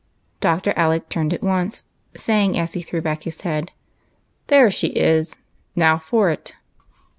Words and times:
Dr. 0.39 0.73
Alec 0.75 1.09
turned 1.09 1.31
at 1.31 1.43
once, 1.43 1.85
saying, 2.15 2.57
as 2.57 2.73
he 2.73 2.81
threw 2.81 3.03
•back 3.03 3.21
his 3.21 3.41
head," 3.41 3.71
There 4.47 4.71
she 4.71 4.87
is; 4.87 5.35
now 5.75 5.99
for 5.99 6.31
it 6.31 6.55